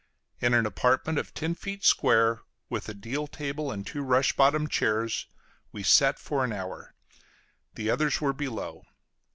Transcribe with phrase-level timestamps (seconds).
[0.39, 2.39] In an apartment of ten feet square,
[2.71, 5.27] with a deal table and two rush bottomed chairs,
[5.71, 6.95] we sat for an hour;
[7.75, 8.81] the others were below.